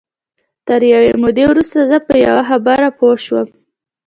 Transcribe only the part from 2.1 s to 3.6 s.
یوه خبره پوه شوم